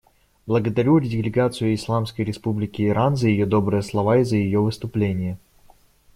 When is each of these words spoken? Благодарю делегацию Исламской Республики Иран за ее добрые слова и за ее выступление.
Благодарю 0.47 0.99
делегацию 0.99 1.75
Исламской 1.75 2.25
Республики 2.25 2.87
Иран 2.87 3.17
за 3.17 3.27
ее 3.29 3.45
добрые 3.45 3.83
слова 3.83 4.17
и 4.17 4.23
за 4.23 4.35
ее 4.35 4.59
выступление. 4.59 5.37